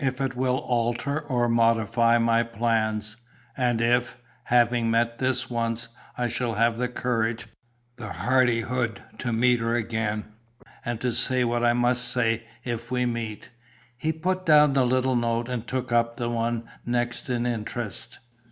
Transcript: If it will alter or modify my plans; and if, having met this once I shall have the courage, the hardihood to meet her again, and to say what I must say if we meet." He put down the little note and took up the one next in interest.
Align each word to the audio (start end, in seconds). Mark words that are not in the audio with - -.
If 0.00 0.20
it 0.20 0.34
will 0.34 0.56
alter 0.56 1.20
or 1.20 1.48
modify 1.48 2.18
my 2.18 2.42
plans; 2.42 3.18
and 3.56 3.80
if, 3.80 4.18
having 4.42 4.90
met 4.90 5.20
this 5.20 5.48
once 5.48 5.86
I 6.18 6.26
shall 6.26 6.54
have 6.54 6.76
the 6.76 6.88
courage, 6.88 7.46
the 7.94 8.10
hardihood 8.12 9.00
to 9.18 9.32
meet 9.32 9.60
her 9.60 9.76
again, 9.76 10.24
and 10.84 11.00
to 11.00 11.12
say 11.12 11.44
what 11.44 11.62
I 11.62 11.74
must 11.74 12.08
say 12.08 12.48
if 12.64 12.90
we 12.90 13.06
meet." 13.06 13.50
He 13.96 14.12
put 14.12 14.44
down 14.44 14.72
the 14.72 14.84
little 14.84 15.14
note 15.14 15.48
and 15.48 15.64
took 15.64 15.92
up 15.92 16.16
the 16.16 16.28
one 16.28 16.64
next 16.84 17.28
in 17.30 17.46
interest. 17.46 18.18